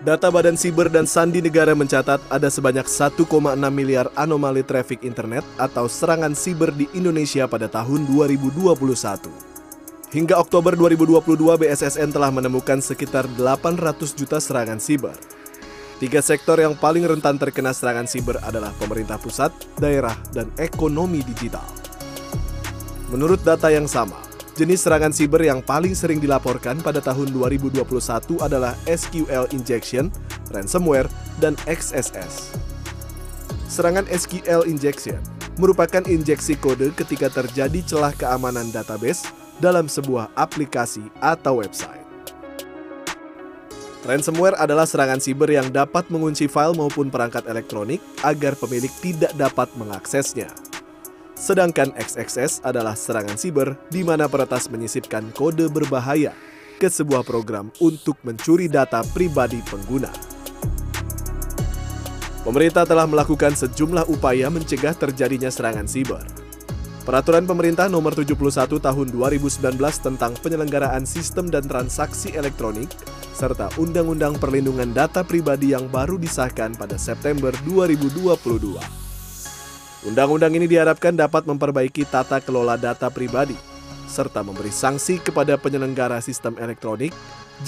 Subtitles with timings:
[0.00, 3.20] Data Badan Siber dan Sandi Negara mencatat ada sebanyak 1,6
[3.68, 8.80] miliar anomali traffic internet atau serangan siber di Indonesia pada tahun 2021.
[10.08, 15.12] Hingga Oktober 2022, BSSN telah menemukan sekitar 800 juta serangan siber.
[16.00, 21.68] Tiga sektor yang paling rentan terkena serangan siber adalah pemerintah pusat, daerah, dan ekonomi digital.
[23.12, 24.16] Menurut data yang sama,
[24.60, 27.80] Jenis serangan siber yang paling sering dilaporkan pada tahun 2021
[28.44, 30.12] adalah SQL injection,
[30.52, 31.08] ransomware,
[31.40, 32.52] dan XSS.
[33.72, 35.16] Serangan SQL injection
[35.56, 39.32] merupakan injeksi kode ketika terjadi celah keamanan database
[39.64, 42.04] dalam sebuah aplikasi atau website.
[44.04, 49.72] Ransomware adalah serangan siber yang dapat mengunci file maupun perangkat elektronik agar pemilik tidak dapat
[49.80, 50.52] mengaksesnya.
[51.40, 56.36] Sedangkan XXS adalah serangan siber di mana peretas menyisipkan kode berbahaya
[56.76, 60.12] ke sebuah program untuk mencuri data pribadi pengguna.
[62.44, 66.20] Pemerintah telah melakukan sejumlah upaya mencegah terjadinya serangan siber.
[67.08, 68.36] Peraturan Pemerintah Nomor 71
[68.76, 72.92] Tahun 2019 tentang penyelenggaraan sistem dan transaksi elektronik
[73.32, 78.99] serta Undang-Undang Perlindungan Data Pribadi yang baru disahkan pada September 2022
[80.00, 83.52] Undang-undang ini diharapkan dapat memperbaiki tata kelola data pribadi,
[84.08, 87.12] serta memberi sanksi kepada penyelenggara sistem elektronik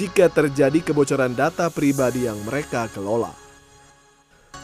[0.01, 3.29] jika terjadi kebocoran data pribadi yang mereka kelola.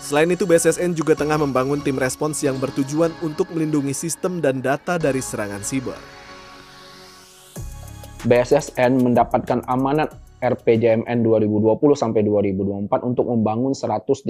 [0.00, 4.96] Selain itu, BSSN juga tengah membangun tim respons yang bertujuan untuk melindungi sistem dan data
[4.96, 6.00] dari serangan siber.
[8.24, 14.24] BSSN mendapatkan amanat RPJMN 2020 sampai 2024 untuk membangun 131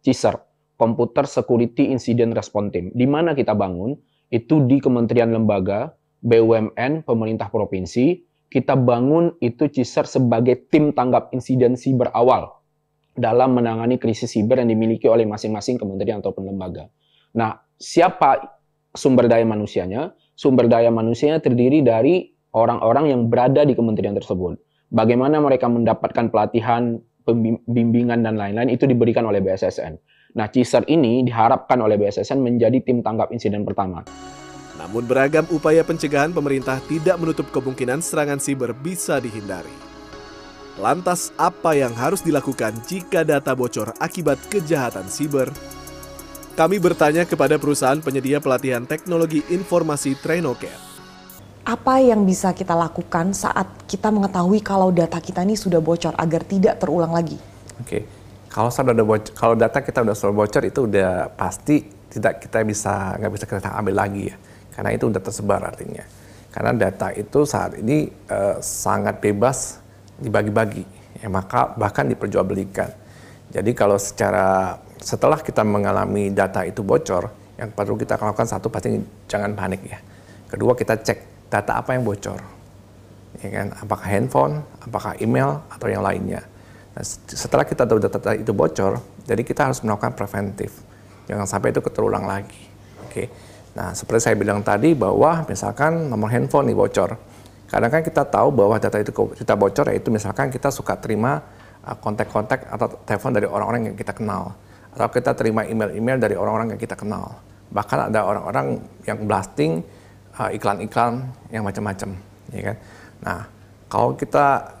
[0.00, 2.86] CISR Computer Security Incident Response Team.
[2.92, 3.94] Di mana kita bangun?
[4.30, 5.94] Itu di kementerian lembaga,
[6.24, 8.24] BUMN, pemerintah provinsi.
[8.50, 12.54] Kita bangun itu CISER sebagai tim tanggap insiden siber awal
[13.14, 16.90] dalam menangani krisis siber yang dimiliki oleh masing-masing kementerian ataupun lembaga.
[17.34, 18.58] Nah, siapa
[18.94, 20.14] sumber daya manusianya?
[20.34, 24.58] Sumber daya manusianya terdiri dari orang-orang yang berada di kementerian tersebut.
[24.94, 29.98] Bagaimana mereka mendapatkan pelatihan, pembimbingan, dan lain-lain itu diberikan oleh BSSN.
[30.34, 34.02] Nah, CISER ini diharapkan oleh BSSN menjadi tim tanggap insiden pertama.
[34.74, 39.70] Namun beragam upaya pencegahan pemerintah tidak menutup kemungkinan serangan siber bisa dihindari.
[40.82, 45.54] Lantas apa yang harus dilakukan jika data bocor akibat kejahatan siber?
[46.58, 50.74] Kami bertanya kepada perusahaan penyedia pelatihan teknologi informasi Trainoket.
[51.62, 56.42] Apa yang bisa kita lakukan saat kita mengetahui kalau data kita ini sudah bocor agar
[56.42, 57.38] tidak terulang lagi?
[57.78, 58.02] Oke,
[58.54, 62.62] kalau sudah ada bocor, kalau data kita udah sudah bocor itu udah pasti tidak kita
[62.62, 64.38] bisa nggak bisa kita ambil lagi ya,
[64.78, 66.06] karena itu udah tersebar artinya.
[66.54, 69.82] Karena data itu saat ini uh, sangat bebas
[70.22, 70.86] dibagi-bagi,
[71.18, 72.94] ya maka bahkan diperjualbelikan.
[73.50, 79.02] Jadi kalau secara setelah kita mengalami data itu bocor, yang perlu kita lakukan satu pasti
[79.26, 79.98] jangan panik ya.
[80.46, 82.38] Kedua kita cek data apa yang bocor,
[83.42, 83.74] ya kan?
[83.82, 86.53] Apakah handphone, apakah email atau yang lainnya
[87.02, 90.70] setelah kita tahu data, itu bocor, jadi kita harus melakukan preventif.
[91.26, 92.70] Jangan sampai itu keterulang lagi.
[93.02, 93.26] Oke.
[93.74, 97.18] Nah, seperti saya bilang tadi bahwa misalkan nomor handphone nih bocor.
[97.66, 101.42] Kadang kan kita tahu bahwa data itu kita bocor yaitu misalkan kita suka terima
[101.82, 104.54] uh, kontak-kontak atau telepon dari orang-orang yang kita kenal
[104.94, 107.42] atau kita terima email-email dari orang-orang yang kita kenal.
[107.74, 109.82] Bahkan ada orang-orang yang blasting
[110.38, 112.14] uh, iklan-iklan yang macam-macam,
[112.54, 112.76] ya kan.
[113.26, 113.40] Nah,
[113.90, 114.73] kalau kita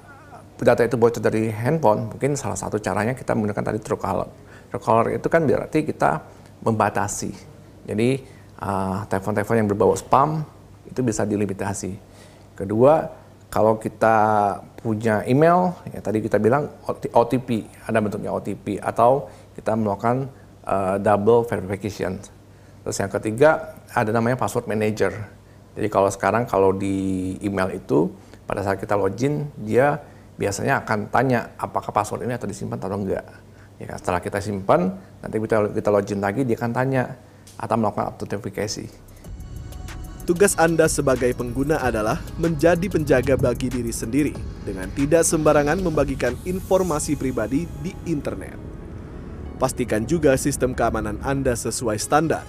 [0.62, 4.30] data itu bocor dari handphone, mungkin salah satu caranya kita menggunakan tadi Truecaller.
[4.70, 6.22] Truecaller itu kan berarti kita
[6.62, 7.34] membatasi.
[7.90, 8.22] Jadi
[8.62, 10.46] uh, telepon-telepon yang berbau spam
[10.86, 11.98] itu bisa dilimitasi.
[12.54, 13.10] Kedua,
[13.50, 14.16] kalau kita
[14.78, 19.26] punya email, ya tadi kita bilang OTP, ada bentuknya OTP, atau
[19.58, 20.30] kita melakukan
[20.66, 22.18] uh, double verification.
[22.82, 25.14] Terus yang ketiga, ada namanya password manager.
[25.74, 28.10] Jadi kalau sekarang kalau di email itu,
[28.46, 29.98] pada saat kita login, dia
[30.34, 33.24] biasanya akan tanya apakah password ini atau disimpan atau enggak.
[33.78, 33.96] Ya, kan?
[33.98, 37.02] setelah kita simpan, nanti kita kita login lagi dia akan tanya
[37.58, 38.86] atau melakukan authentication.
[40.24, 44.32] Tugas Anda sebagai pengguna adalah menjadi penjaga bagi diri sendiri
[44.64, 48.56] dengan tidak sembarangan membagikan informasi pribadi di internet.
[49.60, 52.40] Pastikan juga sistem keamanan Anda sesuai standar,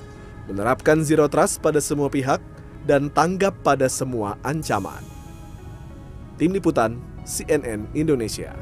[0.48, 2.40] menerapkan zero trust pada semua pihak,
[2.88, 5.04] dan tanggap pada semua ancaman.
[6.40, 6.96] Tim Liputan
[7.26, 8.54] CNN Indonesia.